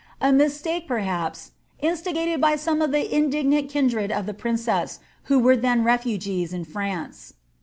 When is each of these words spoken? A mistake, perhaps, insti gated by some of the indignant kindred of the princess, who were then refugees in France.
A 0.19 0.33
mistake, 0.33 0.87
perhaps, 0.87 1.51
insti 1.83 2.11
gated 2.15 2.41
by 2.41 2.55
some 2.55 2.81
of 2.81 2.91
the 2.91 3.15
indignant 3.15 3.69
kindred 3.69 4.11
of 4.11 4.25
the 4.25 4.33
princess, 4.33 4.97
who 5.25 5.37
were 5.37 5.55
then 5.55 5.83
refugees 5.83 6.53
in 6.53 6.65
France. 6.65 7.35